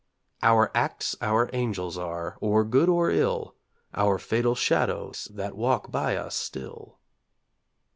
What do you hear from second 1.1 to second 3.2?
our angels are, or good or